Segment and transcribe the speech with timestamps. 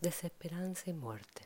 [0.00, 1.42] desesperanza y muerte.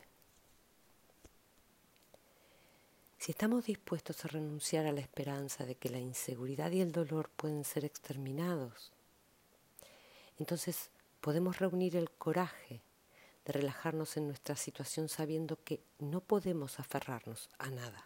[3.17, 7.29] Si estamos dispuestos a renunciar a la esperanza de que la inseguridad y el dolor
[7.29, 8.91] pueden ser exterminados,
[10.37, 10.91] entonces
[11.21, 12.81] podemos reunir el coraje
[13.45, 18.05] de relajarnos en nuestra situación sabiendo que no podemos aferrarnos a nada.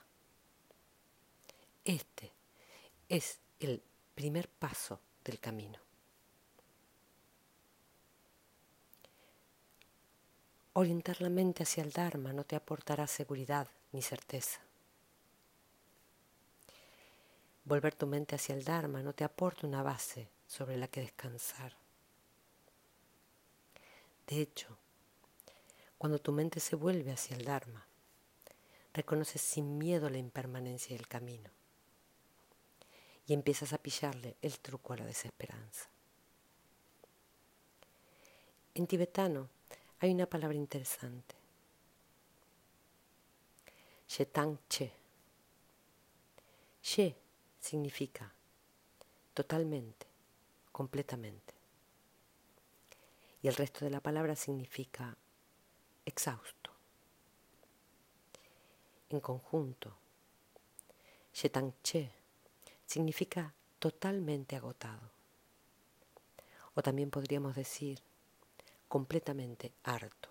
[1.83, 2.31] Este
[3.07, 3.81] es el
[4.15, 5.88] primer paso del camino.
[10.79, 14.61] Orientar la mente hacia el Dharma no te aportará seguridad ni certeza.
[17.65, 21.75] Volver tu mente hacia el Dharma no te aporta una base sobre la que descansar.
[24.25, 24.77] De hecho,
[25.97, 27.85] cuando tu mente se vuelve hacia el Dharma,
[28.93, 31.49] reconoces sin miedo la impermanencia del camino
[33.27, 35.89] y empiezas a pillarle el truco a la desesperanza.
[38.75, 39.49] En tibetano,
[39.99, 41.35] hay una palabra interesante.
[44.07, 44.91] Shetang Che.
[46.81, 47.15] She
[47.59, 48.33] significa
[49.33, 50.07] totalmente,
[50.71, 51.53] completamente.
[53.41, 55.15] Y el resto de la palabra significa
[56.05, 56.71] exhausto.
[59.09, 59.95] En conjunto,
[61.33, 62.11] Shetang Che
[62.85, 65.11] significa totalmente agotado.
[66.75, 67.99] O también podríamos decir
[68.89, 70.29] completamente harto.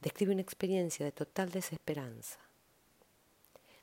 [0.00, 2.40] Describe una experiencia de total desesperanza,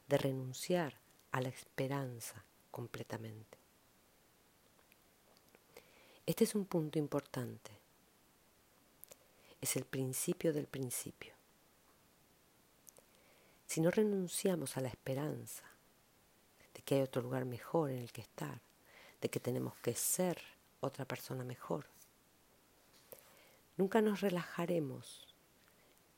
[0.07, 0.99] de renunciar
[1.31, 3.57] a la esperanza completamente.
[6.25, 7.71] Este es un punto importante.
[9.61, 11.33] Es el principio del principio.
[13.65, 15.63] Si no renunciamos a la esperanza
[16.73, 18.61] de que hay otro lugar mejor en el que estar,
[19.21, 20.41] de que tenemos que ser
[20.81, 21.87] otra persona mejor,
[23.79, 25.25] Nunca nos relajaremos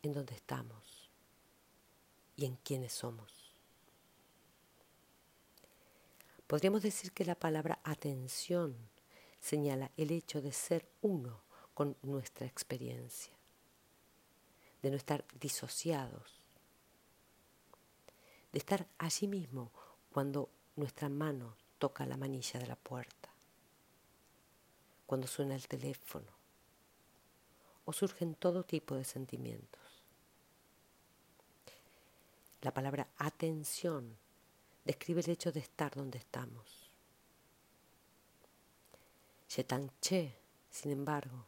[0.02, 1.12] en donde estamos
[2.36, 3.53] y en quiénes somos.
[6.47, 8.75] Podríamos decir que la palabra atención
[9.40, 11.44] señala el hecho de ser uno
[11.75, 13.36] con nuestra experiencia,
[14.81, 16.41] de no estar disociados,
[18.53, 19.72] de estar allí mismo
[20.12, 23.30] cuando nuestra mano toca la manilla de la puerta,
[25.06, 26.41] cuando suena el teléfono,
[27.94, 29.81] surgen todo tipo de sentimientos.
[32.62, 34.18] La palabra atención
[34.85, 36.91] describe el hecho de estar donde estamos.
[39.50, 40.34] Che,
[40.69, 41.46] sin embargo,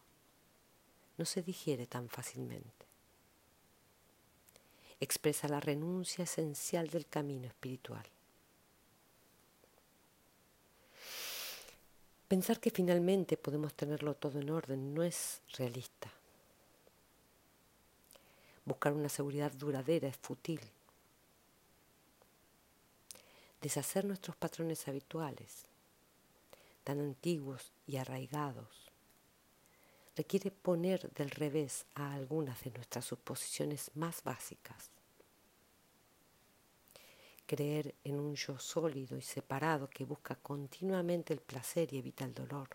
[1.17, 2.85] no se digiere tan fácilmente.
[4.99, 8.05] Expresa la renuncia esencial del camino espiritual.
[12.27, 16.11] Pensar que finalmente podemos tenerlo todo en orden no es realista.
[18.65, 20.61] Buscar una seguridad duradera es fútil.
[23.61, 25.65] Deshacer nuestros patrones habituales,
[26.83, 28.91] tan antiguos y arraigados,
[30.15, 34.91] requiere poner del revés a algunas de nuestras suposiciones más básicas.
[37.45, 42.33] Creer en un yo sólido y separado que busca continuamente el placer y evita el
[42.33, 42.69] dolor.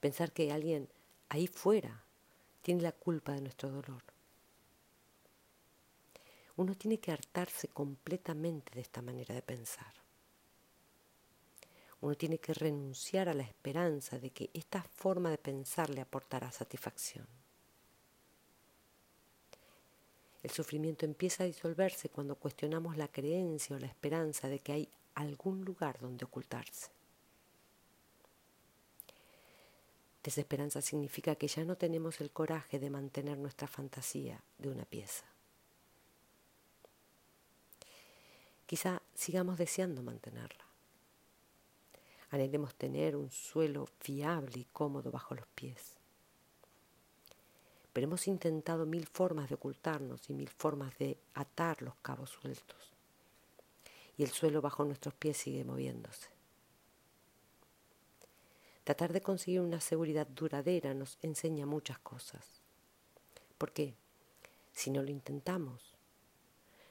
[0.00, 0.88] Pensar que alguien
[1.28, 2.04] ahí fuera
[2.62, 4.02] tiene la culpa de nuestro dolor.
[6.56, 9.94] Uno tiene que hartarse completamente de esta manera de pensar.
[12.02, 16.50] Uno tiene que renunciar a la esperanza de que esta forma de pensar le aportará
[16.50, 17.26] satisfacción.
[20.42, 24.88] El sufrimiento empieza a disolverse cuando cuestionamos la creencia o la esperanza de que hay
[25.14, 26.90] algún lugar donde ocultarse.
[30.22, 35.24] Desesperanza significa que ya no tenemos el coraje de mantener nuestra fantasía de una pieza.
[38.66, 40.64] Quizá sigamos deseando mantenerla.
[42.30, 45.96] Anhelemos tener un suelo fiable y cómodo bajo los pies.
[47.92, 52.92] Pero hemos intentado mil formas de ocultarnos y mil formas de atar los cabos sueltos.
[54.16, 56.39] Y el suelo bajo nuestros pies sigue moviéndose.
[58.90, 62.60] Tratar de conseguir una seguridad duradera nos enseña muchas cosas.
[63.56, 63.94] Porque
[64.72, 65.94] si no lo intentamos,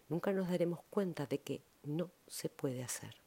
[0.07, 3.18] nunca nos daremos cuenta de que no se puede hacer.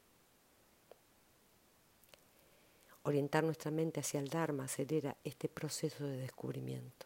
[3.03, 7.05] Orientar nuestra mente hacia el Dharma acelera este proceso de descubrimiento.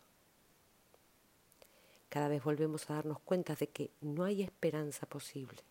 [2.07, 5.61] Cada vez volvemos a darnos cuenta de que no hay esperanza posible.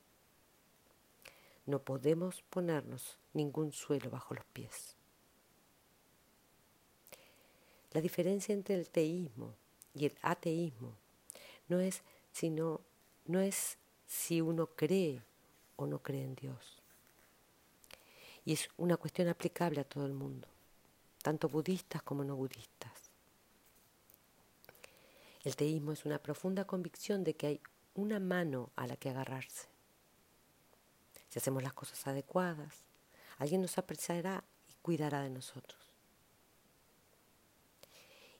[1.65, 4.96] No podemos ponernos ningún suelo bajo los pies.
[7.97, 9.55] La diferencia entre el teísmo
[9.95, 10.93] y el ateísmo
[11.69, 12.83] no es sino
[13.25, 15.23] no es si uno cree
[15.77, 16.83] o no cree en Dios.
[18.45, 20.47] Y es una cuestión aplicable a todo el mundo,
[21.23, 22.93] tanto budistas como no budistas.
[25.43, 27.61] El teísmo es una profunda convicción de que hay
[27.95, 29.69] una mano a la que agarrarse.
[31.31, 32.85] Si hacemos las cosas adecuadas,
[33.39, 35.86] alguien nos apreciará y cuidará de nosotros.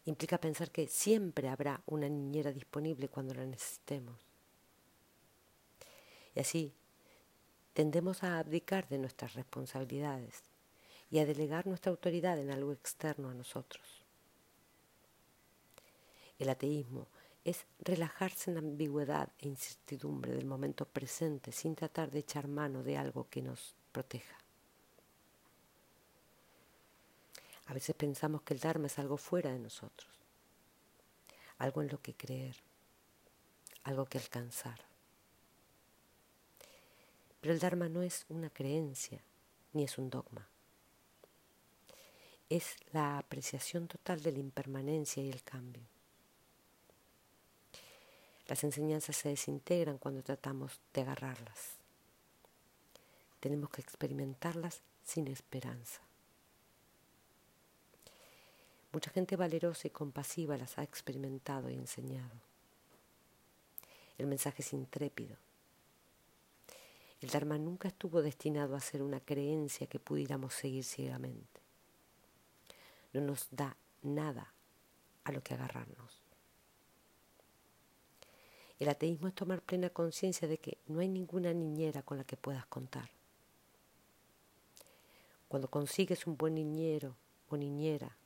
[0.07, 4.17] Implica pensar que siempre habrá una niñera disponible cuando la necesitemos.
[6.35, 6.73] Y así
[7.75, 10.43] tendemos a abdicar de nuestras responsabilidades
[11.11, 13.85] y a delegar nuestra autoridad en algo externo a nosotros.
[16.39, 17.09] El ateísmo
[17.45, 22.83] es relajarse en la ambigüedad e incertidumbre del momento presente sin tratar de echar mano
[22.83, 24.37] de algo que nos proteja.
[27.67, 30.11] A veces pensamos que el Dharma es algo fuera de nosotros,
[31.59, 32.57] algo en lo que creer,
[33.85, 34.81] algo que alcanzar.
[37.41, 39.21] Pero el Dharma no es una creencia,
[39.73, 40.47] ni es un dogma.
[42.49, 45.83] Es la apreciación total de la impermanencia y el cambio.
[48.47, 51.77] Las enseñanzas se desintegran cuando tratamos de agarrarlas.
[53.41, 56.01] Tenemos que experimentarlas sin esperanza.
[58.97, 62.41] Mucha gente valerosa y compasiva las ha experimentado y enseñado.
[64.17, 65.37] El mensaje es intrépido.
[67.21, 71.61] El Dharma nunca estuvo destinado a ser una creencia que pudiéramos seguir ciegamente.
[73.13, 74.55] No nos da nada
[75.25, 76.23] a lo que agarrarnos.
[78.79, 82.39] El ateísmo es tomar plena conciencia de que no hay ninguna niñera con la que
[82.39, 83.11] puedas contar.
[85.49, 87.15] Cuando consigues un buen niñero
[87.51, 88.17] o niñera,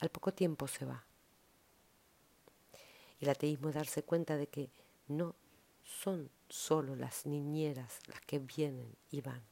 [0.00, 1.04] al poco tiempo se va.
[3.20, 4.70] El ateísmo es darse cuenta de que
[5.08, 5.34] no
[5.82, 9.42] son solo las niñeras las que vienen y van.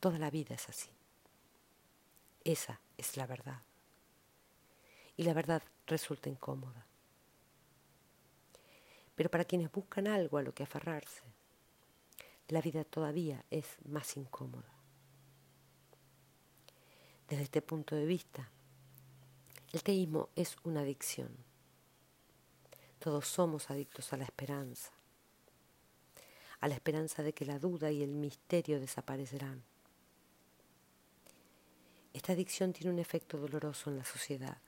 [0.00, 0.90] Toda la vida es así.
[2.42, 3.62] Esa es la verdad.
[5.16, 6.86] Y la verdad resulta incómoda.
[9.14, 11.22] Pero para quienes buscan algo a lo que aferrarse,
[12.48, 14.72] la vida todavía es más incómoda.
[17.28, 18.50] Desde este punto de vista,
[19.72, 21.30] el teísmo es una adicción.
[22.98, 24.92] Todos somos adictos a la esperanza
[26.60, 29.62] a la esperanza de que la duda y el misterio desaparecerán.
[32.12, 34.58] Esta adicción tiene un efecto doloroso en la sociedad.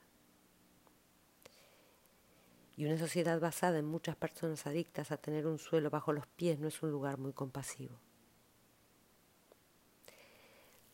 [2.77, 6.59] Y una sociedad basada en muchas personas adictas a tener un suelo bajo los pies
[6.59, 7.99] no es un lugar muy compasivo.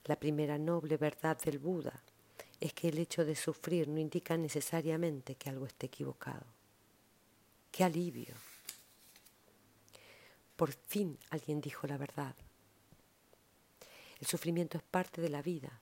[0.05, 2.03] La primera noble verdad del Buda
[2.61, 6.45] es que el hecho de sufrir no indica necesariamente que algo esté equivocado.
[7.71, 8.35] ¡Qué alivio!
[10.57, 12.35] Por fin alguien dijo la verdad.
[14.21, 15.81] El sufrimiento es parte de la vida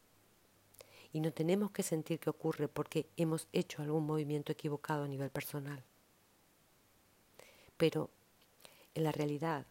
[1.13, 5.31] y no tenemos que sentir que ocurre porque hemos hecho algún movimiento equivocado a nivel
[5.31, 5.83] personal.
[7.79, 8.11] Pero
[8.95, 9.67] en la realidad,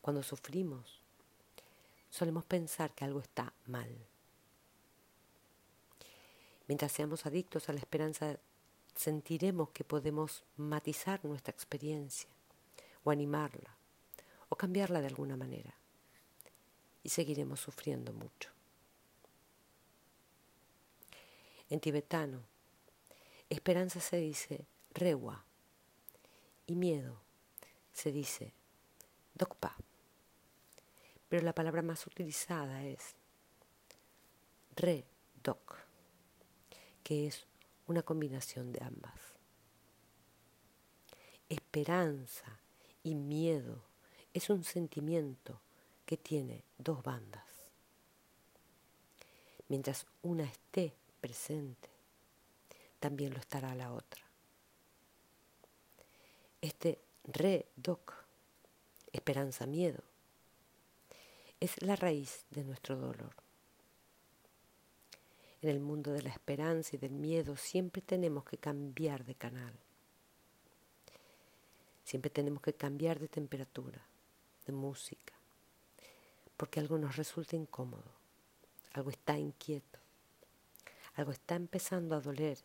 [0.00, 1.00] cuando sufrimos,
[2.10, 3.90] solemos pensar que algo está mal.
[6.68, 8.38] Mientras seamos adictos a la esperanza,
[8.94, 12.28] sentiremos que podemos matizar nuestra experiencia
[13.04, 13.76] o animarla
[14.48, 15.74] o cambiarla de alguna manera.
[17.02, 18.50] Y seguiremos sufriendo mucho.
[21.68, 22.42] En tibetano,
[23.48, 25.44] esperanza se dice rewa
[26.66, 27.20] y miedo
[27.92, 28.52] se dice
[29.34, 29.76] dokpa.
[31.28, 33.14] Pero la palabra más utilizada es
[34.76, 35.85] re-dok,
[37.06, 37.46] que es
[37.86, 39.14] una combinación de ambas.
[41.48, 42.58] Esperanza
[43.04, 43.80] y miedo
[44.34, 45.60] es un sentimiento
[46.04, 47.44] que tiene dos bandas.
[49.68, 51.88] Mientras una esté presente,
[52.98, 54.24] también lo estará la otra.
[56.60, 58.14] Este re-doc,
[59.12, 60.02] esperanza-miedo,
[61.60, 63.45] es la raíz de nuestro dolor.
[65.62, 69.72] En el mundo de la esperanza y del miedo siempre tenemos que cambiar de canal.
[72.04, 74.00] Siempre tenemos que cambiar de temperatura
[74.66, 75.34] de música,
[76.56, 78.10] porque algo nos resulta incómodo,
[78.92, 79.98] algo está inquieto,
[81.14, 82.58] algo está empezando a doler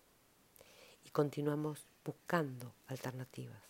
[1.05, 3.61] y continuamos buscando alternativas.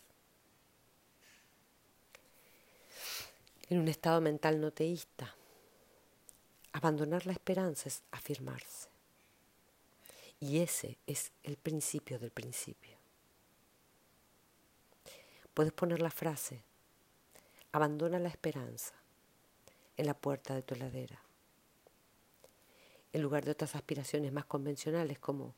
[3.69, 5.33] En un estado mental no teísta,
[6.73, 8.90] abandonar la esperanza es afirmarse.
[10.41, 12.97] Y ese es el principio del principio.
[15.53, 16.63] Puedes poner la frase,
[17.71, 18.95] abandona la esperanza
[19.97, 21.21] en la puerta de tu heladera,
[23.13, 25.53] en lugar de otras aspiraciones más convencionales como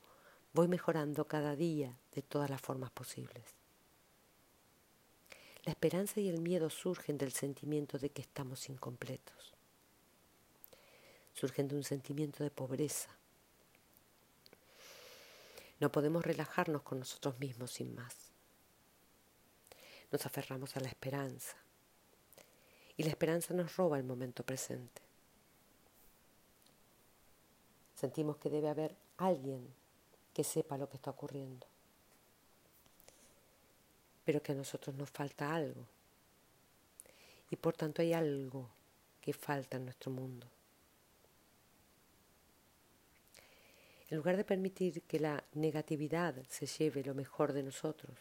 [0.51, 3.55] voy mejorando cada día de todas las formas posibles.
[5.63, 9.53] La esperanza y el miedo surgen del sentimiento de que estamos incompletos.
[11.31, 13.22] Surgen de un sentimiento de pobreza.
[15.83, 18.15] No podemos relajarnos con nosotros mismos sin más.
[20.13, 21.57] Nos aferramos a la esperanza.
[22.95, 25.01] Y la esperanza nos roba el momento presente.
[27.95, 29.67] Sentimos que debe haber alguien
[30.33, 31.67] que sepa lo que está ocurriendo
[34.23, 35.85] pero que a nosotros nos falta algo.
[37.51, 38.69] Y por tanto hay algo
[39.19, 40.47] que falta en nuestro mundo.
[44.13, 48.15] En lugar de permitir que la negatividad se lleve lo mejor de nosotros,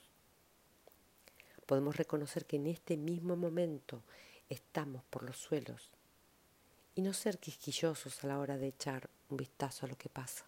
[1.67, 4.03] podemos reconocer que en este mismo momento
[4.49, 5.91] estamos por los suelos
[6.95, 10.47] y no ser quisquillosos a la hora de echar un vistazo a lo que pasa.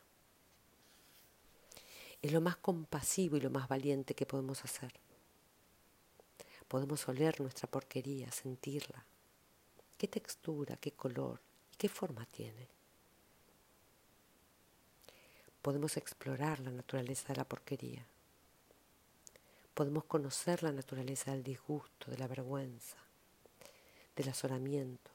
[2.22, 4.94] Es lo más compasivo y lo más valiente que podemos hacer.
[6.66, 9.04] Podemos oler nuestra porquería, sentirla.
[9.98, 11.38] ¿Qué textura, qué color
[11.70, 12.66] y qué forma tiene?
[15.64, 18.04] Podemos explorar la naturaleza de la porquería.
[19.72, 22.98] Podemos conocer la naturaleza del disgusto, de la vergüenza,
[24.14, 25.10] del azoramiento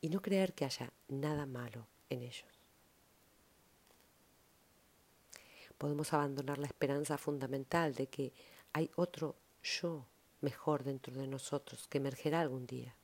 [0.00, 2.48] y no creer que haya nada malo en ellos.
[5.76, 8.32] Podemos abandonar la esperanza fundamental de que
[8.72, 10.06] hay otro yo
[10.40, 12.94] mejor dentro de nosotros que emergerá algún día.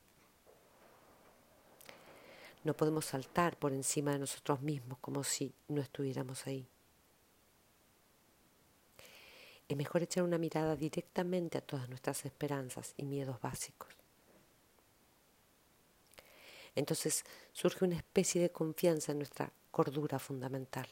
[2.63, 6.67] No podemos saltar por encima de nosotros mismos como si no estuviéramos ahí.
[9.67, 13.89] Es mejor echar una mirada directamente a todas nuestras esperanzas y miedos básicos.
[16.75, 20.87] Entonces surge una especie de confianza en nuestra cordura fundamental.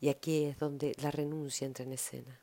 [0.00, 2.41] Y aquí es donde la renuncia entra en escena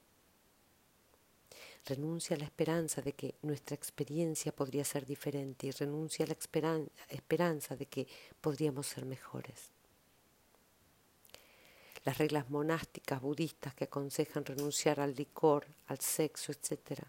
[1.85, 6.37] renuncia a la esperanza de que nuestra experiencia podría ser diferente y renuncia a la
[7.09, 8.07] esperanza de que
[8.41, 9.71] podríamos ser mejores.
[12.05, 17.01] Las reglas monásticas budistas que aconsejan renunciar al licor, al sexo, etc.,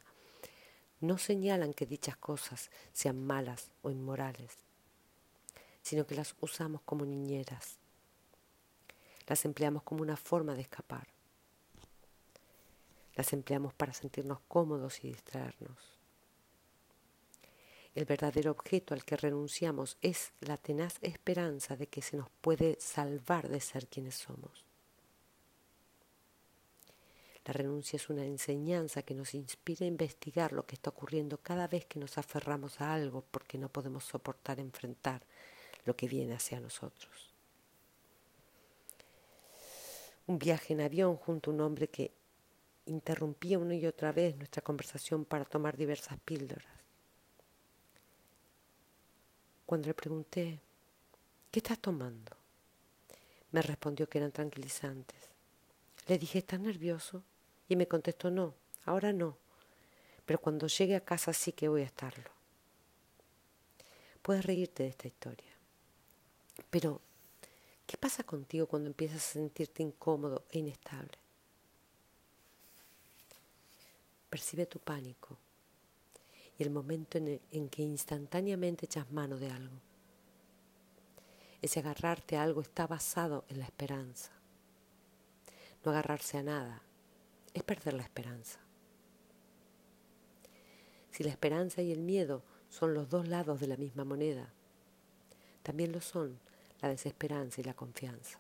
[1.01, 4.59] no señalan que dichas cosas sean malas o inmorales,
[5.83, 7.79] sino que las usamos como niñeras,
[9.27, 11.09] las empleamos como una forma de escapar.
[13.15, 16.01] Las empleamos para sentirnos cómodos y distraernos.
[17.95, 22.77] El verdadero objeto al que renunciamos es la tenaz esperanza de que se nos puede
[22.81, 24.65] salvar de ser quienes somos.
[27.45, 31.67] La renuncia es una enseñanza que nos inspira a investigar lo que está ocurriendo cada
[31.67, 35.23] vez que nos aferramos a algo porque no podemos soportar enfrentar
[35.85, 37.31] lo que viene hacia nosotros.
[40.27, 42.13] Un viaje en avión junto a un hombre que
[42.87, 46.81] interrumpía una y otra vez nuestra conversación para tomar diversas píldoras.
[49.67, 50.61] Cuando le pregunté,
[51.51, 52.37] ¿qué estás tomando?
[53.53, 55.29] Me respondió que eran tranquilizantes.
[56.09, 57.23] Le dije, ¿estás nervioso?
[57.69, 59.37] Y me contestó, no, ahora no,
[60.27, 62.31] pero cuando llegue a casa sí que voy a estarlo.
[64.23, 65.53] Puedes reírte de esta historia,
[66.69, 67.01] pero
[67.87, 71.20] ¿qué pasa contigo cuando empiezas a sentirte incómodo e inestable?
[74.31, 75.37] Percibe tu pánico
[76.57, 79.77] y el momento en, que instantáneamente echas mano de algo.
[81.61, 84.31] Ese agarrarte a algo está basado en la esperanza.
[85.85, 86.83] No agarrarse a nada
[87.55, 88.61] es perder la esperanza.
[91.11, 94.53] Si la esperanza y el miedo son los dos lados de la misma moneda,
[95.63, 96.39] también lo son
[96.81, 98.39] la desesperanza y la confianza.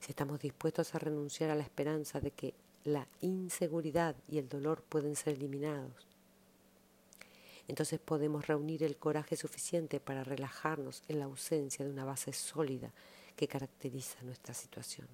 [0.00, 2.54] Si estamos dispuestos a renunciar a la esperanza de que
[2.84, 6.06] la inseguridad y el dolor pueden ser eliminados.
[7.68, 12.92] Entonces podemos reunir el coraje suficiente para relajarnos en la ausencia de una base sólida
[13.36, 15.06] que caracteriza nuestra situación.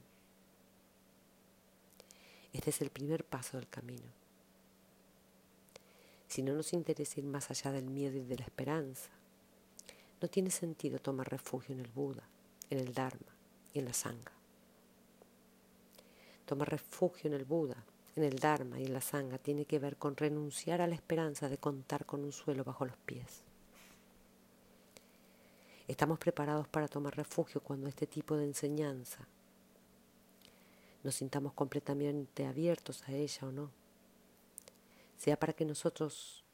[2.52, 4.08] Este es el primer paso del camino.
[6.28, 9.10] Si no nos interesa ir más allá del miedo y de la esperanza,
[10.20, 12.26] no tiene sentido tomar refugio en el Buda,
[12.70, 13.36] en el Dharma
[13.74, 14.35] y en la Sangha.
[16.46, 17.76] Tomar refugio en el Buda,
[18.14, 21.48] en el Dharma y en la Sangha tiene que ver con renunciar a la esperanza
[21.48, 23.42] de contar con un suelo bajo los pies.
[25.88, 29.28] Estamos preparados para tomar refugio cuando este tipo de enseñanza
[31.04, 33.70] nos sintamos completamente abiertos a ella o no.
[35.16, 36.44] Sea para que nosotros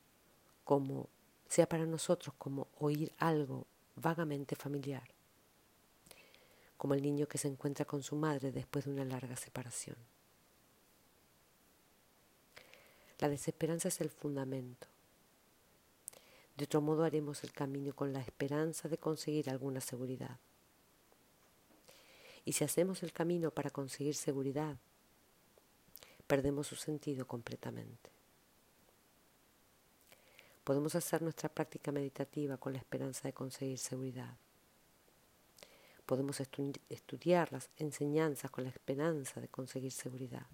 [0.64, 1.08] como
[1.48, 5.11] sea para nosotros como oír algo vagamente familiar,
[6.82, 9.94] como el niño que se encuentra con su madre después de una larga separación.
[13.20, 14.88] La desesperanza es el fundamento.
[16.56, 20.40] De otro modo haremos el camino con la esperanza de conseguir alguna seguridad.
[22.44, 24.76] Y si hacemos el camino para conseguir seguridad,
[26.26, 28.10] perdemos su sentido completamente.
[30.64, 34.36] Podemos hacer nuestra práctica meditativa con la esperanza de conseguir seguridad.
[36.12, 36.40] Podemos
[36.90, 40.44] estudiar las enseñanzas con la esperanza de conseguir seguridad.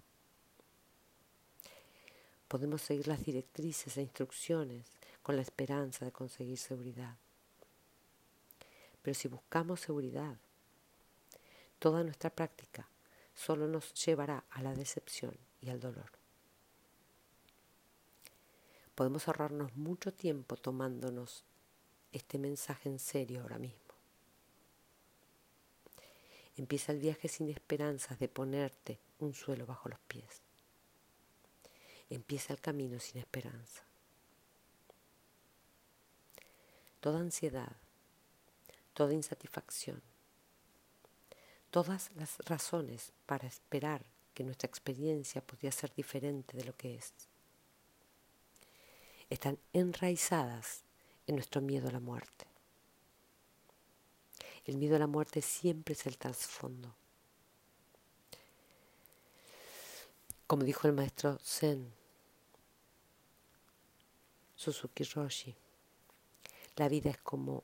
[2.47, 4.85] Podemos seguir las directrices e instrucciones
[5.21, 7.17] con la esperanza de conseguir seguridad.
[9.01, 10.37] Pero si buscamos seguridad,
[11.77, 12.87] toda nuestra práctica
[13.35, 16.09] solo nos llevará a la decepción y al dolor.
[18.95, 21.43] Podemos ahorrarnos mucho tiempo tomándonos
[22.13, 23.88] este mensaje en serio ahora mismo.
[26.59, 30.41] Empieza el viaje sin esperanzas de ponerte un suelo bajo los pies.
[32.09, 33.81] Empieza el camino sin esperanza.
[36.99, 37.77] Toda ansiedad,
[38.93, 40.01] toda insatisfacción,
[41.71, 47.13] todas las razones para esperar que nuestra experiencia podría ser diferente de lo que es.
[49.29, 50.83] Están enraizadas
[51.25, 52.48] en nuestro miedo a la muerte.
[54.69, 56.93] El miedo a la muerte siempre es el trasfondo.
[60.45, 61.91] Como dijo el maestro Zen,
[64.55, 65.55] Suzuki Roshi,
[66.75, 67.63] la vida es como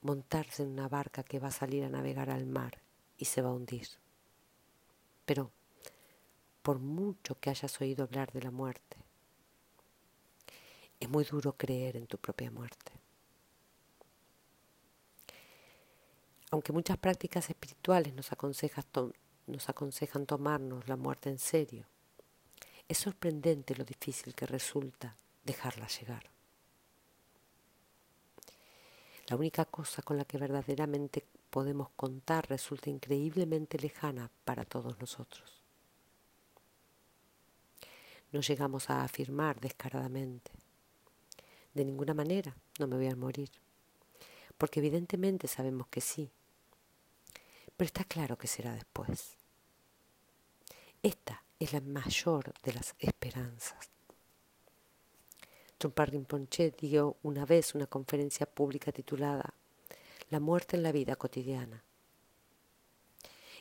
[0.00, 2.78] montarse en una barca que va a salir a navegar al mar
[3.18, 3.88] y se va a hundir.
[5.26, 5.50] Pero
[6.62, 8.96] por mucho que hayas oído hablar de la muerte,
[10.98, 12.97] es muy duro creer en tu propia muerte.
[16.50, 18.84] Aunque muchas prácticas espirituales nos aconsejan,
[19.46, 21.86] nos aconsejan tomarnos la muerte en serio,
[22.88, 26.24] es sorprendente lo difícil que resulta dejarla llegar.
[29.28, 35.60] La única cosa con la que verdaderamente podemos contar resulta increíblemente lejana para todos nosotros.
[38.32, 40.50] No llegamos a afirmar descaradamente,
[41.74, 43.50] de ninguna manera no me voy a morir,
[44.56, 46.30] porque evidentemente sabemos que sí,
[47.78, 49.36] pero está claro que será después.
[51.00, 53.88] Esta es la mayor de las esperanzas.
[55.78, 59.54] Trungpa Rinpoche dio una vez una conferencia pública titulada
[60.28, 61.84] la muerte en la vida cotidiana.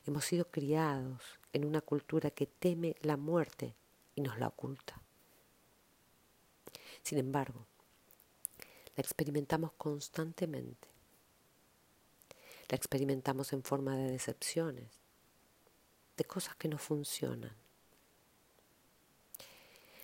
[0.04, 1.22] Hemos sido criados
[1.54, 3.76] en una cultura que teme la muerte
[4.16, 5.00] y nos la oculta.
[7.04, 7.68] Sin embargo,
[8.96, 10.97] la experimentamos constantemente.
[12.70, 15.00] La experimentamos en forma de decepciones,
[16.18, 17.56] de cosas que no funcionan.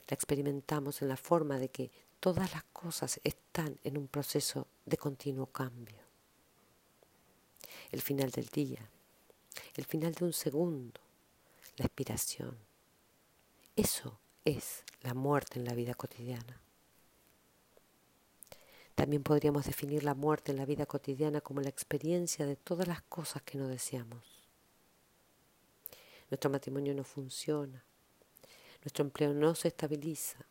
[0.08, 4.98] La experimentamos en la forma de que todas las cosas están en un proceso de
[4.98, 6.04] continuo cambio
[7.94, 8.90] el final del día,
[9.76, 11.00] el final de un segundo,
[11.78, 12.58] la expiración.
[13.76, 16.63] Eso es la muerte en la vida cotidiana.
[18.96, 23.02] También podríamos definir la muerte en la vida cotidiana como la experiencia de todas las
[23.02, 24.24] cosas que no deseamos.
[26.30, 27.84] Nuestro matrimonio no funciona,
[28.84, 30.46] nuestro empleo no se estabiliza.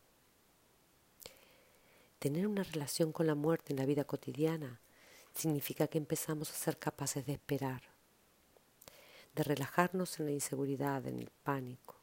[2.19, 4.79] Tener una relación con la muerte en la vida cotidiana
[5.33, 7.81] significa que empezamos a ser capaces de esperar,
[9.35, 11.95] de relajarnos en la inseguridad, en el pánico,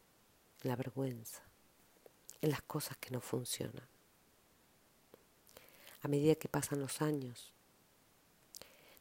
[0.62, 1.42] en la vergüenza,
[2.40, 3.99] en las cosas que no funcionan.
[6.02, 7.52] A medida que pasan los años,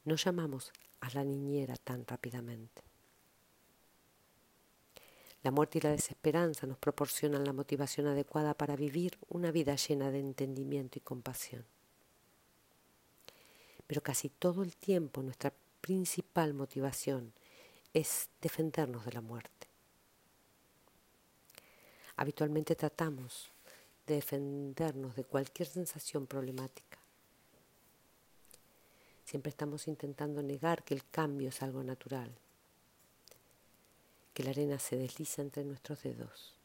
[0.06, 2.82] no llamamos a la niñera tan rápidamente.
[5.44, 10.12] La muerte y la desesperanza nos proporcionan la motivación adecuada para vivir una vida llena
[10.12, 11.66] de entendimiento y compasión
[13.90, 17.34] pero casi todo el tiempo nuestra principal motivación
[17.92, 19.68] es defendernos de la muerte.
[22.16, 23.50] Habitualmente tratamos
[24.10, 26.98] de defendernos de cualquier sensación problemática.
[29.24, 32.36] Siempre estamos intentando negar que el cambio es algo natural,
[34.34, 36.56] que la arena se desliza entre nuestros dedos.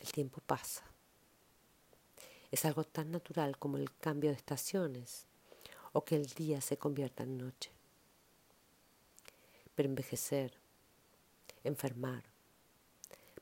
[0.00, 0.84] El tiempo pasa.
[2.50, 5.24] Es algo tan natural como el cambio de estaciones
[5.94, 7.70] o que el día se convierta en noche.
[9.74, 10.52] Pero envejecer,
[11.64, 12.24] enfermar,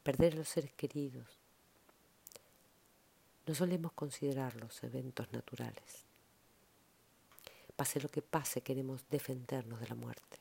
[0.04, 1.39] perder a los seres queridos,
[3.46, 6.04] no solemos considerarlos eventos naturales.
[7.76, 10.38] Pase lo que pase, queremos defendernos de la muerte.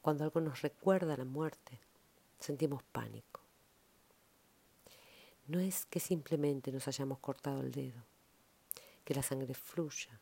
[0.00, 1.78] Cuando algo nos recuerda la muerte,
[2.40, 3.40] sentimos pánico.
[5.46, 8.02] No es que simplemente nos hayamos cortado el dedo,
[9.04, 10.18] que la sangre fluya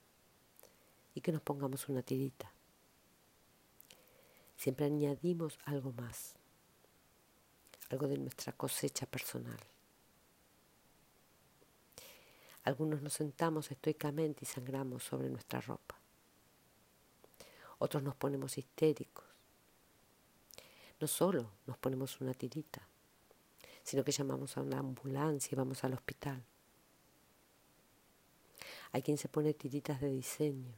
[1.14, 2.52] y que nos pongamos una tirita.
[4.56, 6.34] Siempre añadimos algo más,
[7.90, 9.58] algo de nuestra cosecha personal.
[12.66, 15.94] Algunos nos sentamos estoicamente y sangramos sobre nuestra ropa.
[17.78, 19.24] Otros nos ponemos histéricos.
[20.98, 22.82] No solo nos ponemos una tirita,
[23.84, 26.42] sino que llamamos a una ambulancia y vamos al hospital.
[28.90, 30.74] Hay quien se pone tiritas de diseño.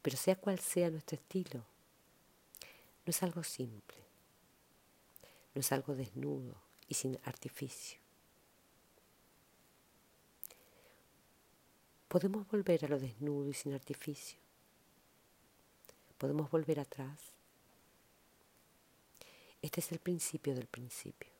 [0.00, 1.58] Pero sea cual sea nuestro estilo,
[3.04, 3.98] no es algo simple,
[5.56, 6.54] no es algo desnudo
[6.86, 8.01] y sin artificio.
[12.12, 14.38] Podemos volver a lo desnudo y sin artificio.
[16.18, 17.18] Podemos volver atrás.
[19.62, 21.30] Este es el principio del principio.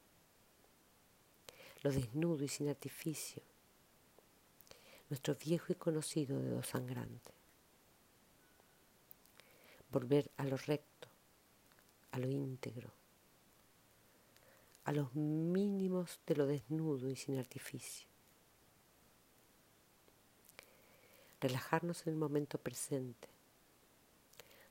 [1.82, 3.42] Lo desnudo y sin artificio.
[5.11, 7.32] Nuestro viejo y conocido dedo sangrante.
[9.90, 11.08] Volver a lo recto,
[12.12, 12.90] a lo íntegro,
[14.85, 18.12] a los mínimos de lo desnudo y sin artificio.
[21.42, 23.28] Relajarnos en el momento presente,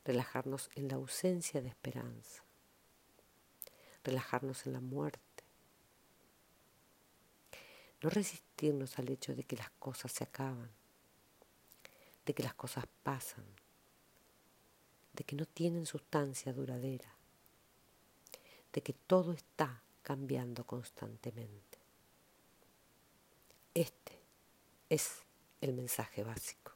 [0.06, 2.44] relajarnos en la ausencia de esperanza,
[4.06, 5.44] relajarnos en la muerte,
[8.02, 10.72] no resistirnos al hecho de que las cosas se acaban,
[12.26, 13.46] de que las cosas pasan,
[15.12, 17.14] de que no tienen sustancia duradera,
[18.72, 21.80] de que todo está cambiando constantemente.
[23.74, 24.22] Este
[24.90, 25.26] es
[25.62, 26.74] el mensaje básico.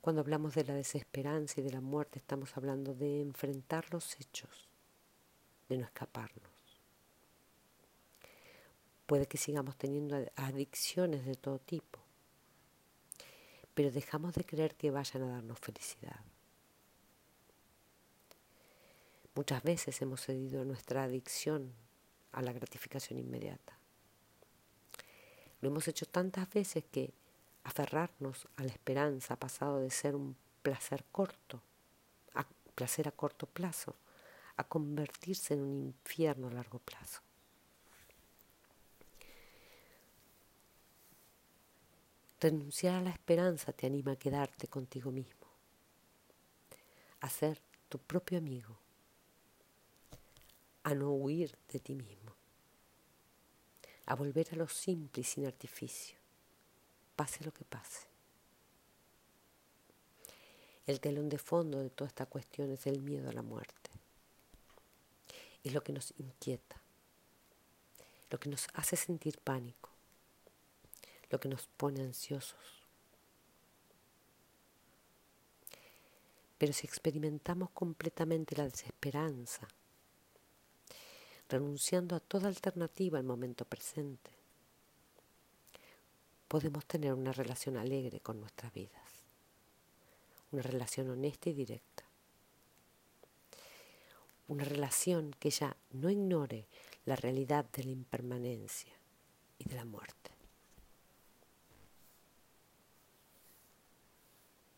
[0.00, 4.68] Cuando hablamos de la desesperanza y de la muerte, estamos hablando de enfrentar los hechos,
[5.68, 6.50] de no escaparnos.
[9.06, 12.00] Puede que sigamos teniendo adicciones de todo tipo,
[13.74, 16.20] pero dejamos de creer que vayan a darnos felicidad.
[19.34, 21.72] Muchas veces hemos cedido nuestra adicción
[22.32, 23.81] a la gratificación inmediata.
[25.62, 27.14] Lo hemos hecho tantas veces que
[27.62, 31.62] aferrarnos a la esperanza ha pasado de ser un placer corto,
[32.34, 32.44] a
[32.74, 33.94] placer a corto plazo,
[34.56, 37.20] a convertirse en un infierno a largo plazo.
[42.40, 45.46] Renunciar a la esperanza te anima a quedarte contigo mismo,
[47.20, 48.76] a ser tu propio amigo,
[50.82, 52.41] a no huir de ti mismo
[54.06, 56.16] a volver a lo simple y sin artificio,
[57.16, 58.06] pase lo que pase.
[60.86, 63.90] El telón de fondo de toda esta cuestión es el miedo a la muerte.
[65.62, 66.76] Es lo que nos inquieta,
[68.30, 69.90] lo que nos hace sentir pánico,
[71.30, 72.58] lo que nos pone ansiosos.
[76.58, 79.68] Pero si experimentamos completamente la desesperanza,
[81.52, 84.30] renunciando a toda alternativa al momento presente,
[86.48, 89.10] podemos tener una relación alegre con nuestras vidas,
[90.50, 92.04] una relación honesta y directa,
[94.48, 96.66] una relación que ya no ignore
[97.04, 98.92] la realidad de la impermanencia
[99.58, 100.21] y de la muerte.